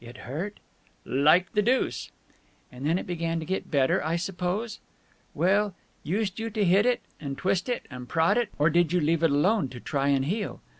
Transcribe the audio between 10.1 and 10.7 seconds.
and heal?